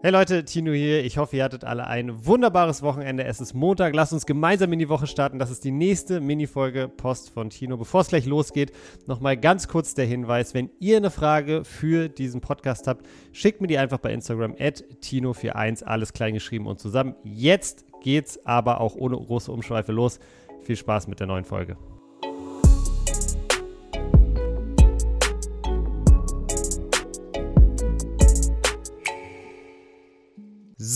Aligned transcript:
Hey 0.00 0.12
Leute, 0.12 0.44
Tino 0.44 0.70
hier. 0.70 1.04
Ich 1.04 1.18
hoffe, 1.18 1.36
ihr 1.36 1.42
hattet 1.42 1.64
alle 1.64 1.88
ein 1.88 2.24
wunderbares 2.24 2.82
Wochenende. 2.82 3.24
Es 3.24 3.40
ist 3.40 3.52
Montag. 3.52 3.96
Lasst 3.96 4.12
uns 4.12 4.26
gemeinsam 4.26 4.72
in 4.72 4.78
die 4.78 4.88
Woche 4.88 5.08
starten. 5.08 5.40
Das 5.40 5.50
ist 5.50 5.64
die 5.64 5.72
nächste 5.72 6.20
Minifolge 6.20 6.86
Post 6.86 7.30
von 7.30 7.50
Tino. 7.50 7.76
Bevor 7.76 8.02
es 8.02 8.06
gleich 8.06 8.24
losgeht, 8.24 8.70
nochmal 9.08 9.36
ganz 9.36 9.66
kurz 9.66 9.94
der 9.94 10.06
Hinweis: 10.06 10.54
Wenn 10.54 10.70
ihr 10.78 10.98
eine 10.98 11.10
Frage 11.10 11.64
für 11.64 12.08
diesen 12.08 12.40
Podcast 12.40 12.86
habt, 12.86 13.06
schickt 13.32 13.60
mir 13.60 13.66
die 13.66 13.78
einfach 13.78 13.98
bei 13.98 14.12
Instagram 14.12 14.54
at 14.60 14.84
Tino41, 15.02 15.82
alles 15.82 16.12
klein 16.12 16.34
geschrieben 16.34 16.68
und 16.68 16.78
zusammen. 16.78 17.16
Jetzt 17.24 17.84
geht's 18.00 18.38
aber 18.46 18.80
auch 18.80 18.94
ohne 18.94 19.16
große 19.16 19.50
Umschweife 19.50 19.90
los. 19.90 20.20
Viel 20.62 20.76
Spaß 20.76 21.08
mit 21.08 21.18
der 21.18 21.26
neuen 21.26 21.44
Folge. 21.44 21.76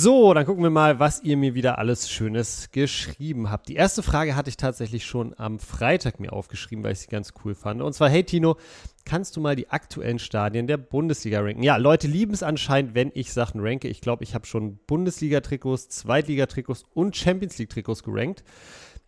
So, 0.03 0.35
dann 0.35 0.47
gucken 0.47 0.65
wir 0.65 0.71
mal, 0.71 0.99
was 0.99 1.23
ihr 1.23 1.37
mir 1.37 1.55
wieder 1.55 1.79
alles 1.79 2.11
Schönes 2.11 2.73
geschrieben 2.73 3.51
habt. 3.51 3.69
Die 3.69 3.77
erste 3.77 4.03
Frage 4.03 4.35
hatte 4.35 4.51
ich 4.51 4.57
tatsächlich 4.57 5.07
schon 5.07 5.33
am 5.39 5.61
Freitag 5.61 6.19
mir 6.19 6.33
aufgeschrieben, 6.33 6.83
weil 6.83 6.95
ich 6.95 6.99
sie 6.99 7.07
ganz 7.07 7.33
cool 7.45 7.55
fand. 7.55 7.81
Und 7.81 7.93
zwar, 7.93 8.11
hey 8.11 8.25
Tino, 8.25 8.57
kannst 9.05 9.37
du 9.37 9.41
mal 9.41 9.55
die 9.55 9.71
aktuellen 9.71 10.19
Stadien 10.19 10.67
der 10.67 10.77
Bundesliga 10.77 11.39
ranken? 11.39 11.63
Ja, 11.63 11.77
Leute 11.77 12.09
lieben 12.09 12.33
es 12.33 12.43
anscheinend, 12.43 12.97
wenn 12.97 13.13
ich 13.15 13.33
Sachen 13.33 13.61
ranke. 13.61 13.87
Ich 13.87 14.01
glaube, 14.01 14.25
ich 14.25 14.35
habe 14.35 14.45
schon 14.45 14.81
Bundesliga-Trikots, 14.89 15.89
Zweitliga-Trikots 15.91 16.85
und 16.95 17.17
Champions 17.17 17.59
League-Trikots 17.59 18.03
gerankt. 18.03 18.43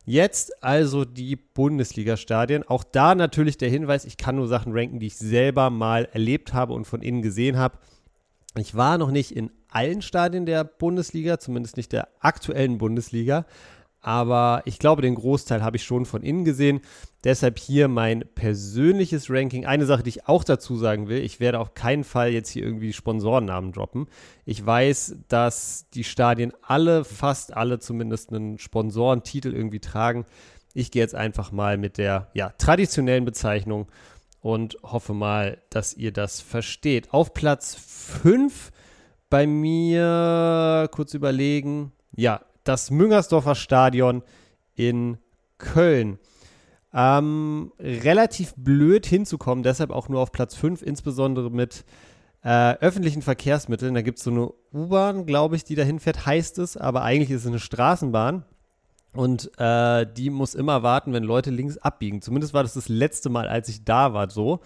Jetzt 0.05 0.63
also 0.63 1.05
die 1.05 1.35
Bundesliga-Stadien. 1.35 2.63
Auch 2.69 2.85
da 2.85 3.17
natürlich 3.17 3.59
der 3.59 3.69
Hinweis, 3.69 4.05
ich 4.05 4.17
kann 4.17 4.37
nur 4.37 4.47
Sachen 4.47 4.73
ranken, 4.73 5.01
die 5.01 5.09
ich 5.09 5.17
selber 5.17 5.71
mal 5.71 6.05
erlebt 6.13 6.53
habe 6.53 6.73
und 6.73 6.85
von 6.85 7.03
innen 7.03 7.21
gesehen 7.21 7.57
habe. 7.57 7.79
Ich 8.57 8.77
war 8.77 8.99
noch 8.99 9.11
nicht 9.11 9.35
in 9.35 9.51
allen 9.75 10.03
Stadien 10.03 10.47
der 10.47 10.65
Bundesliga, 10.65 11.39
zumindest 11.39 11.77
nicht 11.77 11.93
der 11.93 12.09
aktuellen 12.21 12.79
Bundesliga. 12.79 13.47
Aber 14.05 14.61
ich 14.67 14.79
glaube, 14.79 15.01
den 15.01 15.15
Großteil 15.15 15.63
habe 15.63 15.79
ich 15.79 15.85
schon 15.85 16.05
von 16.05 16.23
innen 16.23 16.45
gesehen. 16.45 16.83
Deshalb 17.25 17.59
hier 17.59 17.89
mein 17.89 18.23
persönliches 18.35 19.31
Ranking. 19.31 19.65
Eine 19.65 19.87
Sache, 19.87 20.03
die 20.03 20.11
ich 20.11 20.29
auch 20.29 20.45
dazu 20.45 20.77
sagen 20.77 21.09
will, 21.09 21.25
ich 21.25 21.41
werde 21.41 21.59
auf 21.59 21.73
keinen 21.73 22.05
Fall 22.05 22.31
jetzt 22.31 22.51
hier 22.51 22.65
irgendwie 22.65 22.93
Sponsorennamen 22.93 23.73
droppen. 23.73 24.07
Ich 24.45 24.65
weiß, 24.65 25.17
dass 25.29 25.87
die 25.95 26.05
Stadien 26.05 26.53
alle, 26.61 27.05
fast 27.05 27.57
alle 27.57 27.79
zumindest 27.79 28.31
einen 28.31 28.59
Sponsorentitel 28.59 29.55
irgendwie 29.55 29.81
tragen. 29.81 30.27
Ich 30.75 30.91
gehe 30.91 31.01
jetzt 31.01 31.15
einfach 31.15 31.51
mal 31.51 31.79
mit 31.79 31.97
der 31.97 32.29
ja, 32.35 32.51
traditionellen 32.59 33.25
Bezeichnung 33.25 33.87
und 34.43 34.77
hoffe 34.83 35.15
mal, 35.15 35.57
dass 35.71 35.95
ihr 35.95 36.13
das 36.13 36.43
versteht. 36.43 37.15
Auf 37.15 37.33
Platz 37.33 37.75
5 37.75 38.71
bei 39.31 39.47
mir, 39.47 40.89
kurz 40.93 41.15
überlegen, 41.15 41.93
ja, 42.17 42.41
das 42.65 42.91
Müngersdorfer 42.91 43.55
Stadion 43.55 44.23
in 44.75 45.19
Köln. 45.59 46.19
Ähm, 46.93 47.73
relativ 47.79 48.55
blöd 48.57 49.05
hinzukommen, 49.07 49.65
deshalb 49.65 49.91
auch 49.91 50.09
nur 50.09 50.21
auf 50.21 50.31
Platz 50.31 50.55
5, 50.55 50.83
insbesondere 50.83 51.51
mit 51.51 51.85
äh, 52.43 52.75
öffentlichen 52.79 53.23
Verkehrsmitteln. 53.23 53.95
Da 53.95 54.03
gibt 54.03 54.19
es 54.19 54.25
so 54.25 54.31
eine 54.31 54.53
U-Bahn, 54.73 55.27
glaube 55.27 55.57
ich, 55.57 55.65
die 55.65 55.75
dahin 55.75 55.99
fährt, 55.99 56.27
heißt 56.27 56.59
es, 56.59 56.77
aber 56.77 57.03
eigentlich 57.03 57.31
ist 57.31 57.43
es 57.43 57.47
eine 57.49 57.59
Straßenbahn. 57.59 58.45
Und 59.15 59.51
äh, 59.59 60.07
die 60.13 60.29
muss 60.29 60.55
immer 60.55 60.83
warten, 60.83 61.13
wenn 61.13 61.23
Leute 61.23 61.51
links 61.51 61.79
abbiegen. 61.79 62.21
Zumindest 62.21 62.53
war 62.53 62.65
das 62.65 62.75
das 62.75 62.89
letzte 62.89 63.31
Mal, 63.31 63.49
als 63.49 63.69
ich 63.69 63.85
da 63.85 64.13
war, 64.13 64.29
so 64.29 64.61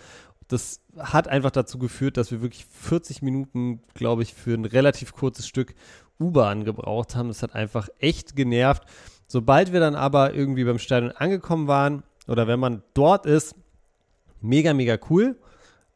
das 0.49 0.81
hat 0.97 1.29
einfach 1.29 1.51
dazu 1.51 1.79
geführt, 1.79 2.17
dass 2.17 2.31
wir 2.31 2.43
wirklich 2.43 2.65
40 2.65 3.23
Minuten, 3.23 3.83
glaube 3.95 4.23
ich, 4.23 4.35
für 4.35 4.55
ein 4.55 4.65
relativ 4.65 5.13
kurzes 5.13 5.47
Stück 5.47 5.75
U-Bahn 6.19 6.65
gebraucht 6.65 7.15
haben. 7.15 7.29
Das 7.29 7.43
hat 7.43 7.55
einfach 7.55 7.89
echt 7.99 8.35
genervt. 8.35 8.83
Sobald 9.27 9.73
wir 9.73 9.81
dann 9.81 9.95
aber 9.95 10.35
irgendwie 10.35 10.65
beim 10.65 10.79
Stadion 10.79 11.13
angekommen 11.13 11.69
waren 11.69 12.03
oder 12.27 12.49
wenn 12.49 12.59
man 12.59 12.83
dort 12.95 13.27
ist, 13.27 13.55
mega, 14.41 14.73
mega 14.73 14.99
cool. 15.11 15.37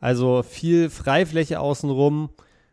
Also 0.00 0.42
viel 0.42 0.90
Freifläche 0.90 1.60
außenrum, 1.60 2.30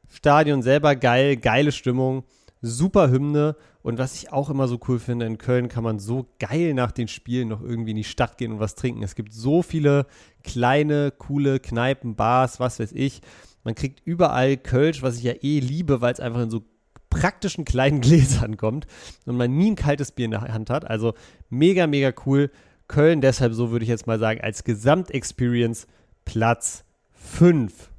Stadion 0.09 0.61
selber 0.61 0.95
geil, 0.95 1.37
geile 1.37 1.71
Stimmung, 1.71 2.23
super 2.61 3.09
Hymne 3.09 3.55
und 3.81 3.97
was 3.97 4.15
ich 4.15 4.31
auch 4.31 4.49
immer 4.49 4.67
so 4.67 4.79
cool 4.87 4.99
finde, 4.99 5.25
in 5.25 5.37
Köln 5.37 5.69
kann 5.69 5.83
man 5.83 5.99
so 5.99 6.27
geil 6.39 6.73
nach 6.73 6.91
den 6.91 7.07
Spielen 7.07 7.47
noch 7.47 7.61
irgendwie 7.61 7.91
in 7.91 7.97
die 7.97 8.03
Stadt 8.03 8.37
gehen 8.37 8.51
und 8.51 8.59
was 8.59 8.75
trinken. 8.75 9.03
Es 9.03 9.15
gibt 9.15 9.33
so 9.33 9.61
viele 9.61 10.05
kleine, 10.43 11.11
coole 11.11 11.59
Kneipen, 11.59 12.15
Bars, 12.15 12.59
was 12.59 12.79
weiß 12.79 12.91
ich. 12.93 13.21
Man 13.63 13.75
kriegt 13.75 14.01
überall 14.05 14.57
Kölsch, 14.57 15.01
was 15.01 15.17
ich 15.17 15.23
ja 15.23 15.33
eh 15.41 15.59
liebe, 15.59 16.01
weil 16.01 16.13
es 16.13 16.19
einfach 16.19 16.41
in 16.41 16.49
so 16.49 16.63
praktischen 17.09 17.65
kleinen 17.65 18.01
Gläsern 18.01 18.57
kommt 18.57 18.87
und 19.25 19.37
man 19.37 19.55
nie 19.55 19.71
ein 19.71 19.75
kaltes 19.75 20.11
Bier 20.11 20.25
in 20.25 20.31
der 20.31 20.41
Hand 20.41 20.69
hat. 20.69 20.85
Also 20.89 21.13
mega, 21.49 21.87
mega 21.87 22.13
cool. 22.25 22.51
Köln 22.87 23.21
deshalb, 23.21 23.53
so 23.53 23.71
würde 23.71 23.83
ich 23.83 23.89
jetzt 23.89 24.07
mal 24.07 24.19
sagen, 24.19 24.41
als 24.41 24.63
Gesamtexperience 24.63 25.87
Platz 26.25 26.83
5. 27.13 27.91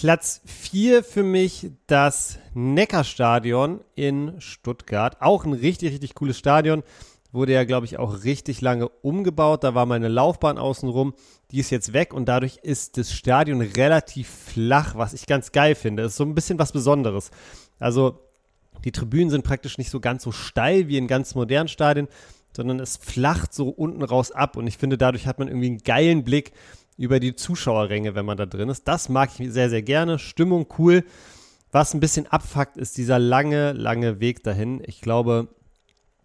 Platz 0.00 0.42
4 0.44 1.02
für 1.02 1.24
mich 1.24 1.72
das 1.88 2.38
Neckarstadion 2.54 3.80
in 3.96 4.40
Stuttgart. 4.40 5.16
Auch 5.20 5.44
ein 5.44 5.52
richtig, 5.52 5.90
richtig 5.90 6.14
cooles 6.14 6.38
Stadion. 6.38 6.84
Wurde 7.32 7.54
ja, 7.54 7.64
glaube 7.64 7.84
ich, 7.84 7.98
auch 7.98 8.22
richtig 8.22 8.60
lange 8.60 8.88
umgebaut. 8.88 9.64
Da 9.64 9.74
war 9.74 9.86
meine 9.86 10.06
Laufbahn 10.06 10.56
außenrum. 10.56 11.14
Die 11.50 11.58
ist 11.58 11.70
jetzt 11.70 11.94
weg 11.94 12.14
und 12.14 12.26
dadurch 12.26 12.58
ist 12.62 12.96
das 12.96 13.12
Stadion 13.12 13.60
relativ 13.60 14.28
flach, 14.28 14.94
was 14.94 15.14
ich 15.14 15.26
ganz 15.26 15.50
geil 15.50 15.74
finde. 15.74 16.04
Das 16.04 16.12
ist 16.12 16.18
so 16.18 16.24
ein 16.24 16.36
bisschen 16.36 16.60
was 16.60 16.70
Besonderes. 16.70 17.32
Also 17.80 18.20
die 18.84 18.92
Tribünen 18.92 19.30
sind 19.30 19.42
praktisch 19.42 19.78
nicht 19.78 19.90
so 19.90 19.98
ganz 19.98 20.22
so 20.22 20.30
steil 20.30 20.86
wie 20.86 20.96
in 20.96 21.08
ganz 21.08 21.34
modernen 21.34 21.66
Stadien, 21.66 22.06
sondern 22.56 22.78
es 22.78 22.98
flacht 22.98 23.52
so 23.52 23.68
unten 23.68 24.04
raus 24.04 24.30
ab. 24.30 24.56
Und 24.56 24.68
ich 24.68 24.78
finde, 24.78 24.96
dadurch 24.96 25.26
hat 25.26 25.40
man 25.40 25.48
irgendwie 25.48 25.70
einen 25.70 25.78
geilen 25.78 26.22
Blick 26.22 26.52
über 26.98 27.20
die 27.20 27.34
Zuschauerränge, 27.34 28.14
wenn 28.14 28.26
man 28.26 28.36
da 28.36 28.44
drin 28.44 28.68
ist. 28.68 28.86
Das 28.86 29.08
mag 29.08 29.30
ich 29.38 29.50
sehr, 29.52 29.70
sehr 29.70 29.82
gerne. 29.82 30.18
Stimmung 30.18 30.66
cool. 30.78 31.04
Was 31.70 31.94
ein 31.94 32.00
bisschen 32.00 32.26
abfuckt, 32.26 32.76
ist 32.76 32.98
dieser 32.98 33.18
lange, 33.18 33.72
lange 33.72 34.20
Weg 34.20 34.42
dahin. 34.42 34.82
Ich 34.84 35.00
glaube, 35.00 35.48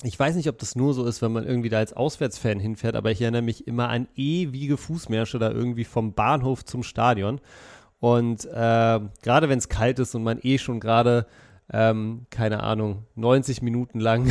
ich 0.01 0.17
weiß 0.19 0.35
nicht, 0.35 0.49
ob 0.49 0.57
das 0.57 0.75
nur 0.75 0.93
so 0.93 1.05
ist, 1.05 1.21
wenn 1.21 1.31
man 1.31 1.45
irgendwie 1.45 1.69
da 1.69 1.77
als 1.77 1.93
Auswärtsfan 1.93 2.59
hinfährt, 2.59 2.95
aber 2.95 3.11
ich 3.11 3.21
erinnere 3.21 3.41
mich 3.43 3.67
immer 3.67 3.89
an 3.89 4.07
ewige 4.15 4.77
Fußmärsche 4.77 5.39
da 5.39 5.51
irgendwie 5.51 5.85
vom 5.85 6.13
Bahnhof 6.13 6.65
zum 6.65 6.81
Stadion. 6.81 7.39
Und 7.99 8.45
äh, 8.45 8.99
gerade 9.21 9.49
wenn 9.49 9.59
es 9.59 9.69
kalt 9.69 9.99
ist 9.99 10.15
und 10.15 10.23
man 10.23 10.39
eh 10.41 10.57
schon 10.57 10.79
gerade, 10.79 11.27
ähm, 11.71 12.25
keine 12.31 12.63
Ahnung, 12.63 13.05
90 13.15 13.61
Minuten 13.61 13.99
lang 13.99 14.27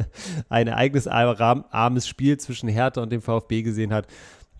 ein 0.48 0.68
ereignisarmes 0.68 2.06
Spiel 2.06 2.38
zwischen 2.38 2.68
Hertha 2.68 3.02
und 3.02 3.10
dem 3.10 3.22
VfB 3.22 3.62
gesehen 3.62 3.92
hat, 3.92 4.06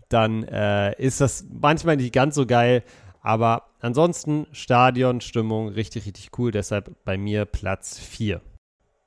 dann 0.09 0.45
äh, 0.45 1.01
ist 1.01 1.21
das 1.21 1.45
manchmal 1.51 1.97
nicht 1.97 2.13
ganz 2.13 2.35
so 2.35 2.47
geil. 2.47 2.83
Aber 3.21 3.65
ansonsten 3.81 4.47
Stadion, 4.53 5.21
Stimmung, 5.21 5.69
richtig, 5.69 6.07
richtig 6.07 6.31
cool. 6.39 6.53
Deshalb 6.53 6.95
bei 7.05 7.19
mir 7.19 7.45
Platz 7.45 7.99
4. 7.99 8.41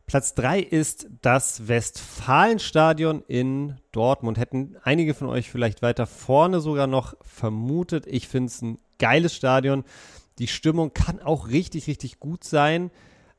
Platz 0.08 0.34
3 0.34 0.60
ist 0.60 1.08
das 1.22 1.68
Westfalenstadion 1.68 3.24
in 3.28 3.78
Dortmund. 3.92 4.38
Hätten 4.38 4.76
einige 4.84 5.14
von 5.14 5.28
euch 5.28 5.50
vielleicht 5.50 5.82
weiter 5.82 6.08
vorne 6.08 6.62
sogar 6.62 6.88
noch 6.88 7.14
vermutet. 7.22 8.08
Ich 8.08 8.28
finde 8.28 8.48
es 8.48 8.62
ein 8.62 8.80
geiles 8.98 9.36
Stadion. 9.36 9.84
Die 10.40 10.48
Stimmung 10.48 10.94
kann 10.94 11.22
auch 11.22 11.50
richtig, 11.50 11.88
richtig 11.88 12.20
gut 12.20 12.44
sein. 12.44 12.92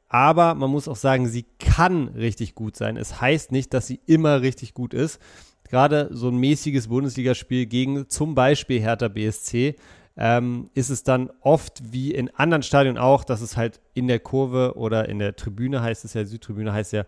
Aber 0.09 0.55
man 0.55 0.71
muss 0.71 0.89
auch 0.89 0.97
sagen, 0.97 1.29
sie 1.29 1.45
kann 1.59 2.09
richtig 2.09 2.55
gut 2.55 2.77
sein. 2.77 2.97
Es 2.97 3.21
heißt 3.21 3.53
nicht, 3.53 3.75
dass 3.75 3.87
sie 3.87 4.01
immer 4.07 4.41
richtig 4.41 4.73
gut 4.75 4.95
ist 4.95 5.21
gerade 5.71 6.09
so 6.13 6.29
ein 6.29 6.37
mäßiges 6.37 6.89
Bundesligaspiel 6.89 7.67
gegen 7.67 8.09
zum 8.09 8.35
Beispiel 8.35 8.81
Hertha 8.81 9.09
BSC, 9.09 9.77
ähm, 10.17 10.69
ist 10.75 10.91
es 10.91 11.03
dann 11.03 11.31
oft 11.41 11.81
wie 11.93 12.13
in 12.13 12.29
anderen 12.35 12.63
Stadien 12.63 12.99
auch, 12.99 13.25
dass 13.25 13.41
es 13.41 13.57
halt 13.57 13.81
in 13.95 14.09
der 14.09 14.19
Kurve 14.19 14.75
oder 14.77 15.09
in 15.09 15.19
der 15.19 15.37
Tribüne 15.37 15.83
heißt 15.83 16.05
es 16.05 16.15
ja, 16.15 16.25
Südtribüne 16.25 16.73
heißt 16.73 16.93
ja, 16.93 17.05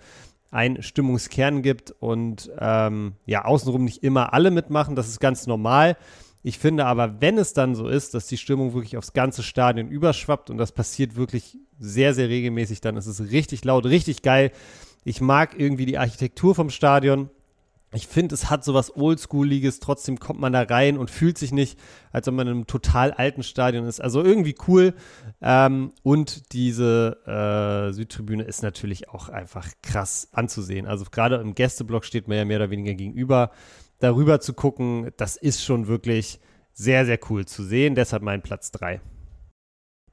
ein 0.51 0.83
Stimmungskern 0.83 1.63
gibt 1.63 1.91
und 1.91 2.51
ähm, 2.59 3.15
ja, 3.27 3.45
außenrum 3.45 3.85
nicht 3.85 4.03
immer 4.03 4.33
alle 4.33 4.51
mitmachen, 4.51 4.95
das 4.95 5.09
ist 5.09 5.21
ganz 5.21 5.47
normal. 5.47 5.97
Ich 6.43 6.59
finde 6.59 6.87
aber, 6.87 7.21
wenn 7.21 7.39
es 7.39 7.53
dann 7.53 7.75
so 7.75 7.89
ist, 7.89 8.15
dass 8.15 8.27
die 8.27 8.37
Stimmung 8.37 8.75
wirklich 8.75 8.97
aufs 8.97 9.13
ganze 9.13 9.43
Stadion 9.43 9.89
überschwappt 9.89 10.51
und 10.51 10.59
das 10.59 10.73
passiert 10.73 11.17
wirklich 11.17 11.59
sehr, 11.79 12.15
sehr 12.15 12.29
regelmäßig, 12.29 12.81
dann 12.81 12.97
ist 12.97 13.07
es 13.07 13.31
richtig 13.31 13.65
laut, 13.65 13.87
richtig 13.87 14.23
geil. 14.23 14.53
Ich 15.05 15.21
mag 15.21 15.59
irgendwie 15.59 15.87
die 15.87 15.99
Architektur 15.99 16.55
vom 16.55 16.71
Stadion 16.71 17.31
ich 17.95 18.07
finde, 18.07 18.35
es 18.35 18.49
hat 18.49 18.65
sowas 18.65 18.97
Oldschooliges, 18.97 19.79
trotzdem 19.79 20.19
kommt 20.19 20.41
man 20.41 20.53
da 20.53 20.63
rein 20.63 20.97
und 20.97 21.11
fühlt 21.11 21.37
sich 21.37 21.53
nicht, 21.53 21.79
als 22.11 22.27
ob 22.27 22.35
man 22.35 22.47
in 22.47 22.55
einem 22.55 22.67
total 22.67 23.13
alten 23.13 23.43
Stadion 23.43 23.87
ist. 23.87 24.01
Also 24.01 24.23
irgendwie 24.23 24.55
cool. 24.67 24.95
Ähm, 25.43 25.93
und 26.03 26.53
diese 26.53 27.19
äh, 27.27 27.93
Südtribüne 27.93 28.45
ist 28.45 28.63
natürlich 28.63 29.11
auch 29.11 29.29
einfach 29.29 29.69
krass 29.83 30.29
anzusehen. 30.33 30.87
Also 30.87 31.05
gerade 31.11 31.37
im 31.37 31.55
Gästeblock 31.55 32.05
steht 32.07 32.29
man 32.29 32.39
ja 32.39 32.45
mehr 32.47 32.59
oder 32.59 32.71
weniger 32.71 32.95
gegenüber. 32.95 33.51
Darüber 33.99 34.41
zu 34.41 34.55
gucken, 34.55 35.11
das 35.19 35.37
ist 35.37 35.63
schon 35.63 35.87
wirklich 35.87 36.41
sehr, 36.73 37.05
sehr 37.05 37.19
cool 37.29 37.45
zu 37.45 37.63
sehen. 37.63 37.95
Deshalb 37.95 38.23
mein 38.23 38.43
Platz 38.43 38.71
3. 38.71 39.03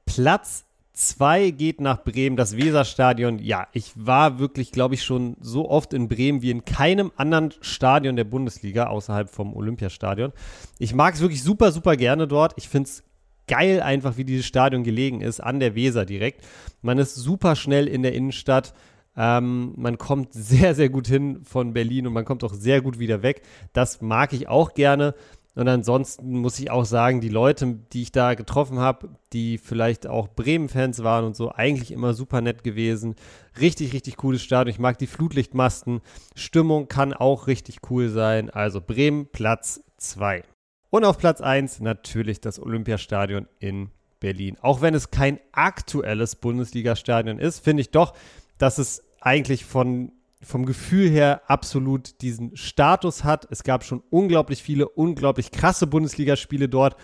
Platz 0.04 0.66
2 1.00 1.50
geht 1.50 1.80
nach 1.80 2.04
Bremen, 2.04 2.36
das 2.36 2.56
Weserstadion. 2.56 3.38
Ja, 3.38 3.68
ich 3.72 3.92
war 3.94 4.38
wirklich, 4.38 4.70
glaube 4.70 4.94
ich, 4.94 5.02
schon 5.02 5.36
so 5.40 5.68
oft 5.68 5.94
in 5.94 6.08
Bremen 6.08 6.42
wie 6.42 6.50
in 6.50 6.66
keinem 6.66 7.10
anderen 7.16 7.54
Stadion 7.62 8.16
der 8.16 8.24
Bundesliga 8.24 8.86
außerhalb 8.88 9.30
vom 9.30 9.54
Olympiastadion. 9.54 10.32
Ich 10.78 10.94
mag 10.94 11.14
es 11.14 11.20
wirklich 11.20 11.42
super, 11.42 11.72
super 11.72 11.96
gerne 11.96 12.28
dort. 12.28 12.52
Ich 12.56 12.68
finde 12.68 12.88
es 12.88 13.02
geil 13.48 13.80
einfach, 13.80 14.18
wie 14.18 14.24
dieses 14.24 14.44
Stadion 14.44 14.84
gelegen 14.84 15.22
ist, 15.22 15.40
an 15.40 15.58
der 15.58 15.74
Weser 15.74 16.04
direkt. 16.04 16.44
Man 16.82 16.98
ist 16.98 17.14
super 17.14 17.56
schnell 17.56 17.88
in 17.88 18.02
der 18.02 18.12
Innenstadt. 18.12 18.74
Ähm, 19.16 19.72
man 19.76 19.96
kommt 19.96 20.32
sehr, 20.34 20.74
sehr 20.74 20.90
gut 20.90 21.06
hin 21.06 21.40
von 21.44 21.72
Berlin 21.72 22.06
und 22.06 22.12
man 22.12 22.26
kommt 22.26 22.44
auch 22.44 22.54
sehr 22.54 22.82
gut 22.82 22.98
wieder 22.98 23.22
weg. 23.22 23.40
Das 23.72 24.02
mag 24.02 24.34
ich 24.34 24.48
auch 24.48 24.74
gerne. 24.74 25.14
Und 25.54 25.68
ansonsten 25.68 26.38
muss 26.38 26.58
ich 26.60 26.70
auch 26.70 26.84
sagen, 26.84 27.20
die 27.20 27.28
Leute, 27.28 27.78
die 27.92 28.02
ich 28.02 28.12
da 28.12 28.34
getroffen 28.34 28.78
habe, 28.78 29.10
die 29.32 29.58
vielleicht 29.58 30.06
auch 30.06 30.28
Bremen-Fans 30.28 31.02
waren 31.02 31.24
und 31.24 31.36
so, 31.36 31.50
eigentlich 31.50 31.90
immer 31.90 32.14
super 32.14 32.40
nett 32.40 32.62
gewesen. 32.62 33.16
Richtig, 33.60 33.92
richtig 33.92 34.16
cooles 34.16 34.42
Stadion. 34.42 34.72
Ich 34.72 34.78
mag 34.78 34.98
die 34.98 35.08
Flutlichtmasten. 35.08 36.02
Stimmung 36.36 36.86
kann 36.86 37.12
auch 37.12 37.48
richtig 37.48 37.78
cool 37.90 38.08
sein. 38.08 38.48
Also 38.48 38.80
Bremen 38.80 39.26
Platz 39.26 39.82
2. 39.96 40.44
Und 40.90 41.04
auf 41.04 41.18
Platz 41.18 41.40
1 41.40 41.80
natürlich 41.80 42.40
das 42.40 42.60
Olympiastadion 42.60 43.48
in 43.58 43.90
Berlin. 44.20 44.56
Auch 44.60 44.82
wenn 44.82 44.94
es 44.94 45.10
kein 45.10 45.40
aktuelles 45.52 46.36
Bundesliga-Stadion 46.36 47.38
ist, 47.38 47.60
finde 47.60 47.80
ich 47.80 47.90
doch, 47.90 48.14
dass 48.58 48.78
es 48.78 49.02
eigentlich 49.20 49.64
von, 49.64 50.12
vom 50.42 50.64
Gefühl 50.64 51.08
her 51.08 51.42
absolut 51.48 52.20
diesen 52.22 52.56
Status 52.56 53.24
hat. 53.24 53.46
Es 53.50 53.62
gab 53.62 53.84
schon 53.84 54.02
unglaublich 54.10 54.62
viele, 54.62 54.88
unglaublich 54.88 55.50
krasse 55.50 55.86
Bundesligaspiele 55.86 56.68
dort. 56.68 56.96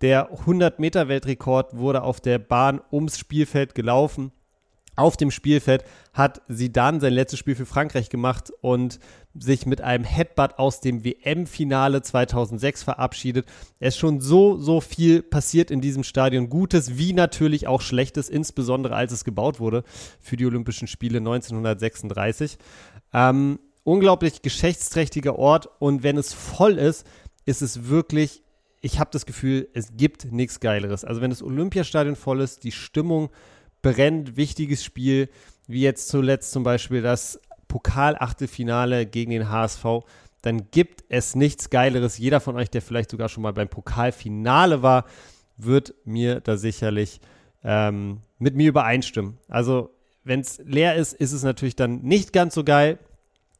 Der 0.00 0.32
100-Meter-Weltrekord 0.32 1.76
wurde 1.76 2.02
auf 2.02 2.20
der 2.20 2.38
Bahn 2.38 2.80
ums 2.92 3.18
Spielfeld 3.18 3.74
gelaufen 3.74 4.32
auf 4.96 5.16
dem 5.16 5.30
Spielfeld 5.30 5.84
hat 6.12 6.42
Zidane 6.48 7.00
sein 7.00 7.12
letztes 7.12 7.38
Spiel 7.38 7.54
für 7.54 7.66
Frankreich 7.66 8.08
gemacht 8.08 8.52
und 8.60 9.00
sich 9.36 9.66
mit 9.66 9.80
einem 9.80 10.04
Headbutt 10.04 10.58
aus 10.58 10.80
dem 10.80 11.04
WM-Finale 11.04 12.02
2006 12.02 12.84
verabschiedet. 12.84 13.46
Es 13.80 13.94
ist 13.94 14.00
schon 14.00 14.20
so, 14.20 14.56
so 14.58 14.80
viel 14.80 15.22
passiert 15.22 15.70
in 15.70 15.80
diesem 15.80 16.04
Stadion. 16.04 16.48
Gutes 16.48 16.96
wie 16.96 17.12
natürlich 17.12 17.66
auch 17.66 17.80
Schlechtes, 17.80 18.28
insbesondere 18.28 18.94
als 18.94 19.12
es 19.12 19.24
gebaut 19.24 19.58
wurde 19.58 19.82
für 20.20 20.36
die 20.36 20.46
Olympischen 20.46 20.86
Spiele 20.86 21.18
1936. 21.18 22.58
Ähm, 23.12 23.58
unglaublich 23.82 24.42
geschichtsträchtiger 24.42 25.36
Ort 25.36 25.68
und 25.78 26.02
wenn 26.02 26.16
es 26.16 26.32
voll 26.32 26.78
ist, 26.78 27.06
ist 27.44 27.62
es 27.62 27.88
wirklich, 27.88 28.42
ich 28.80 29.00
habe 29.00 29.10
das 29.12 29.26
Gefühl, 29.26 29.68
es 29.74 29.96
gibt 29.96 30.32
nichts 30.32 30.60
Geileres. 30.60 31.04
Also 31.04 31.20
wenn 31.20 31.30
das 31.30 31.42
Olympiastadion 31.42 32.16
voll 32.16 32.40
ist, 32.40 32.64
die 32.64 32.72
Stimmung 32.72 33.30
brennt, 33.84 34.36
wichtiges 34.36 34.82
Spiel, 34.82 35.28
wie 35.68 35.82
jetzt 35.82 36.08
zuletzt 36.08 36.50
zum 36.52 36.62
Beispiel 36.62 37.02
das 37.02 37.38
Pokal-Achtelfinale 37.68 39.06
gegen 39.06 39.30
den 39.30 39.50
HSV, 39.50 39.84
dann 40.42 40.70
gibt 40.70 41.04
es 41.08 41.34
nichts 41.34 41.70
Geileres. 41.70 42.18
Jeder 42.18 42.40
von 42.40 42.56
euch, 42.56 42.70
der 42.70 42.82
vielleicht 42.82 43.10
sogar 43.10 43.28
schon 43.28 43.42
mal 43.42 43.52
beim 43.52 43.68
Pokalfinale 43.68 44.82
war, 44.82 45.04
wird 45.56 45.94
mir 46.04 46.40
da 46.40 46.56
sicherlich 46.56 47.20
ähm, 47.62 48.20
mit 48.38 48.56
mir 48.56 48.68
übereinstimmen. 48.68 49.38
Also, 49.48 49.90
wenn 50.24 50.40
es 50.40 50.58
leer 50.64 50.96
ist, 50.96 51.12
ist 51.12 51.32
es 51.32 51.42
natürlich 51.42 51.76
dann 51.76 52.00
nicht 52.02 52.32
ganz 52.32 52.54
so 52.54 52.64
geil. 52.64 52.98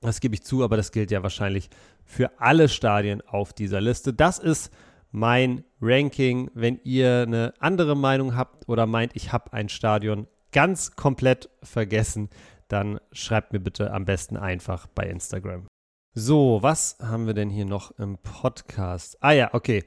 Das 0.00 0.20
gebe 0.20 0.34
ich 0.34 0.42
zu, 0.42 0.64
aber 0.64 0.76
das 0.76 0.92
gilt 0.92 1.10
ja 1.10 1.22
wahrscheinlich 1.22 1.68
für 2.04 2.40
alle 2.40 2.68
Stadien 2.68 3.20
auf 3.22 3.52
dieser 3.52 3.80
Liste. 3.80 4.12
Das 4.14 4.38
ist 4.38 4.70
mein 5.14 5.62
Ranking. 5.80 6.50
Wenn 6.54 6.80
ihr 6.82 7.22
eine 7.22 7.54
andere 7.60 7.96
Meinung 7.96 8.36
habt 8.36 8.68
oder 8.68 8.84
meint, 8.86 9.14
ich 9.14 9.32
habe 9.32 9.52
ein 9.52 9.68
Stadion 9.68 10.26
ganz 10.50 10.96
komplett 10.96 11.48
vergessen, 11.62 12.28
dann 12.66 12.98
schreibt 13.12 13.52
mir 13.52 13.60
bitte 13.60 13.92
am 13.92 14.06
besten 14.06 14.36
einfach 14.36 14.88
bei 14.88 15.04
Instagram. 15.04 15.66
So, 16.14 16.58
was 16.62 16.98
haben 17.00 17.26
wir 17.26 17.34
denn 17.34 17.48
hier 17.48 17.64
noch 17.64 17.92
im 17.92 18.18
Podcast? 18.18 19.16
Ah 19.20 19.30
ja, 19.30 19.54
okay. 19.54 19.84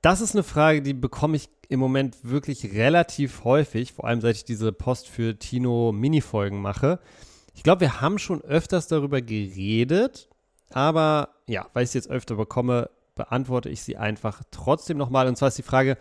Das 0.00 0.22
ist 0.22 0.34
eine 0.34 0.42
Frage, 0.42 0.80
die 0.80 0.94
bekomme 0.94 1.36
ich 1.36 1.50
im 1.68 1.80
Moment 1.80 2.16
wirklich 2.22 2.72
relativ 2.72 3.44
häufig, 3.44 3.92
vor 3.92 4.06
allem 4.06 4.22
seit 4.22 4.36
ich 4.36 4.44
diese 4.44 4.72
Post 4.72 5.08
für 5.08 5.38
Tino 5.38 5.92
Minifolgen 5.92 6.62
mache. 6.62 6.98
Ich 7.54 7.62
glaube, 7.62 7.82
wir 7.82 8.00
haben 8.00 8.18
schon 8.18 8.40
öfters 8.42 8.88
darüber 8.88 9.20
geredet, 9.20 10.30
aber 10.70 11.30
ja, 11.46 11.66
weil 11.74 11.84
ich 11.84 11.90
es 11.90 11.94
jetzt 11.94 12.10
öfter 12.10 12.36
bekomme, 12.36 12.90
beantworte 13.16 13.68
ich 13.68 13.82
sie 13.82 13.96
einfach 13.96 14.42
trotzdem 14.52 14.96
nochmal. 14.96 15.26
Und 15.26 15.36
zwar 15.36 15.48
ist 15.48 15.58
die 15.58 15.62
Frage, 15.62 15.98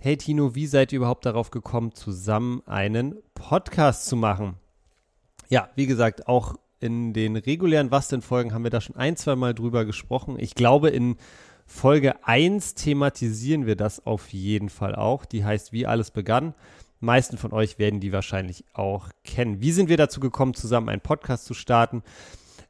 hey 0.00 0.16
Tino, 0.16 0.54
wie 0.54 0.66
seid 0.66 0.92
ihr 0.92 0.96
überhaupt 0.96 1.26
darauf 1.26 1.50
gekommen, 1.50 1.94
zusammen 1.94 2.62
einen 2.64 3.16
Podcast 3.34 4.06
zu 4.06 4.16
machen? 4.16 4.54
Ja, 5.50 5.68
wie 5.74 5.86
gesagt, 5.86 6.26
auch 6.26 6.54
in 6.80 7.12
den 7.12 7.36
regulären 7.36 7.90
Was 7.90 8.08
denn 8.08 8.22
Folgen 8.22 8.54
haben 8.54 8.64
wir 8.64 8.70
da 8.70 8.80
schon 8.80 8.96
ein, 8.96 9.16
zwei 9.16 9.36
Mal 9.36 9.54
drüber 9.54 9.84
gesprochen. 9.84 10.36
Ich 10.38 10.54
glaube, 10.54 10.90
in 10.90 11.16
Folge 11.66 12.24
1 12.26 12.74
thematisieren 12.74 13.66
wir 13.66 13.76
das 13.76 14.04
auf 14.04 14.32
jeden 14.32 14.68
Fall 14.68 14.94
auch. 14.94 15.24
Die 15.24 15.44
heißt, 15.44 15.72
wie 15.72 15.86
alles 15.86 16.10
begann. 16.10 16.54
Meisten 17.00 17.38
von 17.38 17.52
euch 17.52 17.78
werden 17.78 18.00
die 18.00 18.12
wahrscheinlich 18.12 18.64
auch 18.72 19.08
kennen. 19.24 19.60
Wie 19.60 19.72
sind 19.72 19.88
wir 19.88 19.96
dazu 19.96 20.20
gekommen, 20.20 20.54
zusammen 20.54 20.88
einen 20.88 21.00
Podcast 21.00 21.44
zu 21.46 21.54
starten? 21.54 22.02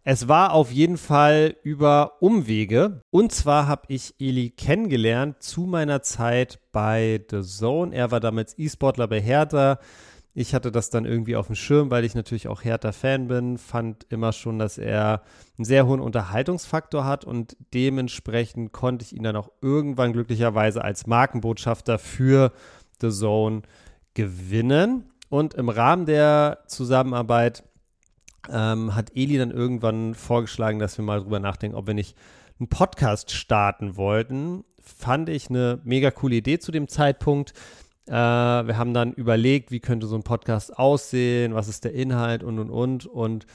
Es 0.06 0.28
war 0.28 0.52
auf 0.52 0.70
jeden 0.70 0.98
Fall 0.98 1.56
über 1.62 2.20
Umwege. 2.20 3.00
Und 3.10 3.32
zwar 3.32 3.66
habe 3.66 3.84
ich 3.88 4.14
Eli 4.18 4.50
kennengelernt 4.50 5.42
zu 5.42 5.62
meiner 5.62 6.02
Zeit 6.02 6.60
bei 6.72 7.24
The 7.30 7.40
Zone. 7.40 7.94
Er 7.94 8.10
war 8.10 8.20
damals 8.20 8.58
E-Sportler 8.58 9.08
bei 9.08 9.22
Hertha. 9.22 9.78
Ich 10.34 10.54
hatte 10.54 10.70
das 10.70 10.90
dann 10.90 11.06
irgendwie 11.06 11.36
auf 11.36 11.46
dem 11.46 11.54
Schirm, 11.54 11.90
weil 11.90 12.04
ich 12.04 12.14
natürlich 12.14 12.48
auch 12.48 12.62
Hertha-Fan 12.64 13.28
bin, 13.28 13.56
fand 13.56 14.04
immer 14.10 14.32
schon, 14.32 14.58
dass 14.58 14.76
er 14.76 15.22
einen 15.56 15.64
sehr 15.64 15.86
hohen 15.86 16.00
Unterhaltungsfaktor 16.00 17.06
hat 17.06 17.24
und 17.24 17.56
dementsprechend 17.72 18.72
konnte 18.72 19.06
ich 19.06 19.16
ihn 19.16 19.22
dann 19.22 19.36
auch 19.36 19.52
irgendwann 19.62 20.12
glücklicherweise 20.12 20.84
als 20.84 21.06
Markenbotschafter 21.06 21.98
für 21.98 22.52
The 23.00 23.10
Zone 23.10 23.62
gewinnen. 24.12 25.10
Und 25.30 25.54
im 25.54 25.70
Rahmen 25.70 26.04
der 26.04 26.58
Zusammenarbeit 26.66 27.64
ähm, 28.50 28.94
hat 28.94 29.12
Eli 29.14 29.38
dann 29.38 29.50
irgendwann 29.50 30.14
vorgeschlagen, 30.14 30.78
dass 30.78 30.98
wir 30.98 31.04
mal 31.04 31.20
drüber 31.20 31.40
nachdenken, 31.40 31.76
ob 31.76 31.86
wir 31.86 31.94
nicht 31.94 32.16
einen 32.58 32.68
Podcast 32.68 33.30
starten 33.30 33.96
wollten. 33.96 34.64
Fand 34.80 35.28
ich 35.28 35.50
eine 35.50 35.80
mega 35.84 36.10
coole 36.10 36.36
Idee 36.36 36.58
zu 36.58 36.72
dem 36.72 36.88
Zeitpunkt. 36.88 37.52
Äh, 38.06 38.12
wir 38.12 38.76
haben 38.76 38.94
dann 38.94 39.12
überlegt, 39.12 39.70
wie 39.70 39.80
könnte 39.80 40.06
so 40.06 40.16
ein 40.16 40.22
Podcast 40.22 40.78
aussehen, 40.78 41.54
was 41.54 41.68
ist 41.68 41.84
der 41.84 41.94
Inhalt 41.94 42.42
und 42.42 42.58
und 42.58 42.70
und. 42.70 43.06
Und 43.06 43.46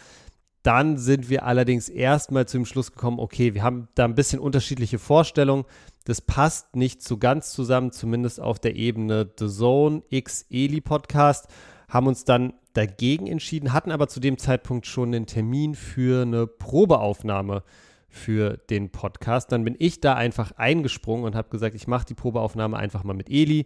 dann 0.63 0.97
sind 0.97 1.29
wir 1.29 1.45
allerdings 1.45 1.87
erstmal 1.87 2.47
zu 2.47 2.57
dem 2.57 2.65
Schluss 2.65 2.91
gekommen, 2.91 3.19
okay, 3.19 3.53
wir 3.53 3.63
haben 3.63 3.87
da 3.95 4.05
ein 4.05 4.15
bisschen 4.15 4.39
unterschiedliche 4.39 4.99
Vorstellungen. 4.99 5.65
Das 6.05 6.21
passt 6.21 6.75
nicht 6.75 7.03
so 7.03 7.17
ganz 7.17 7.51
zusammen, 7.51 7.91
zumindest 7.91 8.41
auf 8.41 8.59
der 8.59 8.75
Ebene 8.75 9.29
The 9.37 9.47
Zone 9.47 10.03
X 10.09 10.45
Eli 10.49 10.81
Podcast. 10.81 11.47
Haben 11.89 12.07
uns 12.07 12.23
dann 12.23 12.53
dagegen 12.73 13.27
entschieden, 13.27 13.73
hatten 13.73 13.91
aber 13.91 14.07
zu 14.07 14.19
dem 14.19 14.37
Zeitpunkt 14.37 14.85
schon 14.85 15.11
den 15.11 15.25
Termin 15.25 15.75
für 15.75 16.21
eine 16.21 16.47
Probeaufnahme 16.47 17.63
für 18.07 18.57
den 18.69 18.89
Podcast. 18.89 19.51
Dann 19.51 19.63
bin 19.63 19.75
ich 19.77 19.99
da 20.01 20.15
einfach 20.15 20.51
eingesprungen 20.53 21.25
und 21.25 21.35
habe 21.35 21.49
gesagt, 21.49 21.75
ich 21.75 21.87
mache 21.87 22.05
die 22.05 22.13
Probeaufnahme 22.13 22.77
einfach 22.77 23.03
mal 23.03 23.13
mit 23.13 23.29
Eli. 23.29 23.65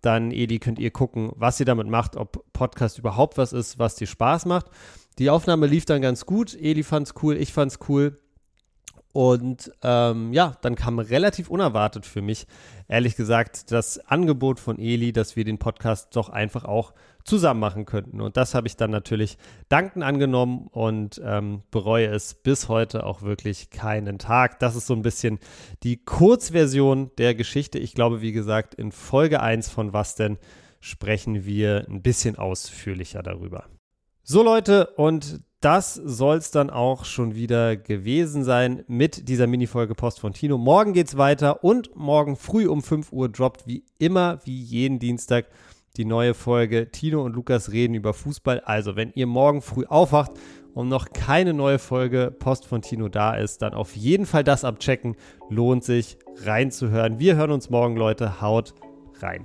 Dann, 0.00 0.30
Eli, 0.30 0.58
könnt 0.58 0.78
ihr 0.78 0.90
gucken, 0.90 1.32
was 1.36 1.58
ihr 1.58 1.66
damit 1.66 1.88
macht, 1.88 2.16
ob 2.16 2.44
Podcast 2.52 2.98
überhaupt 2.98 3.36
was 3.36 3.52
ist, 3.52 3.78
was 3.78 3.96
dir 3.96 4.06
Spaß 4.06 4.46
macht. 4.46 4.66
Die 5.18 5.30
Aufnahme 5.30 5.66
lief 5.66 5.84
dann 5.84 6.02
ganz 6.02 6.26
gut. 6.26 6.54
Eli 6.54 6.82
fand 6.82 7.08
es 7.08 7.14
cool, 7.22 7.36
ich 7.36 7.52
fand 7.52 7.72
es 7.72 7.78
cool. 7.88 8.16
Und 9.12 9.72
ähm, 9.82 10.32
ja, 10.32 10.56
dann 10.60 10.74
kam 10.74 10.98
relativ 10.98 11.48
unerwartet 11.48 12.06
für 12.06 12.22
mich, 12.22 12.46
ehrlich 12.88 13.16
gesagt, 13.16 13.72
das 13.72 13.98
Angebot 14.06 14.60
von 14.60 14.78
Eli, 14.78 15.12
dass 15.12 15.34
wir 15.34 15.44
den 15.44 15.58
Podcast 15.58 16.14
doch 16.14 16.28
einfach 16.28 16.64
auch 16.64 16.92
zusammen 17.24 17.60
machen 17.60 17.84
könnten. 17.84 18.20
Und 18.20 18.36
das 18.36 18.54
habe 18.54 18.66
ich 18.66 18.76
dann 18.76 18.90
natürlich 18.90 19.38
danken 19.68 20.02
angenommen 20.02 20.66
und 20.68 21.20
ähm, 21.24 21.62
bereue 21.70 22.08
es 22.08 22.34
bis 22.34 22.68
heute 22.68 23.04
auch 23.04 23.22
wirklich 23.22 23.70
keinen 23.70 24.18
Tag. 24.18 24.58
Das 24.60 24.76
ist 24.76 24.86
so 24.86 24.94
ein 24.94 25.02
bisschen 25.02 25.38
die 25.82 25.96
Kurzversion 26.04 27.10
der 27.18 27.34
Geschichte. 27.34 27.78
Ich 27.78 27.94
glaube, 27.94 28.20
wie 28.20 28.32
gesagt, 28.32 28.74
in 28.74 28.92
Folge 28.92 29.40
1 29.40 29.68
von 29.68 29.92
Was 29.92 30.14
denn 30.14 30.38
sprechen 30.80 31.44
wir 31.44 31.86
ein 31.88 32.02
bisschen 32.02 32.36
ausführlicher 32.36 33.22
darüber. 33.22 33.64
So 34.22 34.42
Leute, 34.42 34.88
und 34.96 35.40
das 35.60 35.94
soll 35.94 36.36
es 36.36 36.50
dann 36.52 36.70
auch 36.70 37.04
schon 37.04 37.34
wieder 37.34 37.76
gewesen 37.76 38.44
sein 38.44 38.84
mit 38.86 39.28
dieser 39.28 39.48
Minifolge 39.48 39.94
Post 39.94 40.20
von 40.20 40.32
Tino. 40.32 40.56
Morgen 40.56 40.92
geht's 40.92 41.16
weiter 41.16 41.64
und 41.64 41.96
morgen 41.96 42.36
früh 42.36 42.68
um 42.68 42.82
5 42.82 43.12
Uhr 43.12 43.28
droppt 43.28 43.66
wie 43.66 43.84
immer, 43.98 44.38
wie 44.44 44.60
jeden 44.60 45.00
Dienstag, 45.00 45.46
die 45.96 46.04
neue 46.04 46.34
Folge. 46.34 46.90
Tino 46.92 47.24
und 47.24 47.34
Lukas 47.34 47.72
reden 47.72 47.94
über 47.94 48.14
Fußball. 48.14 48.60
Also, 48.60 48.94
wenn 48.94 49.10
ihr 49.14 49.26
morgen 49.26 49.60
früh 49.60 49.84
aufwacht 49.84 50.30
und 50.74 50.88
noch 50.88 51.10
keine 51.10 51.54
neue 51.54 51.80
Folge 51.80 52.32
Post 52.38 52.64
von 52.64 52.82
Tino 52.82 53.08
da 53.08 53.34
ist, 53.34 53.60
dann 53.62 53.74
auf 53.74 53.96
jeden 53.96 54.26
Fall 54.26 54.44
das 54.44 54.64
abchecken. 54.64 55.16
Lohnt 55.50 55.82
sich 55.82 56.18
reinzuhören. 56.44 57.18
Wir 57.18 57.34
hören 57.34 57.50
uns 57.50 57.68
morgen, 57.68 57.96
Leute. 57.96 58.40
Haut 58.40 58.74
rein. 59.20 59.44